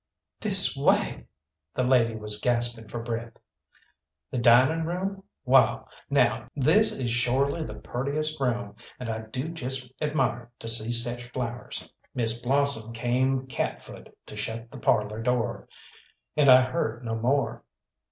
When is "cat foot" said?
13.45-14.17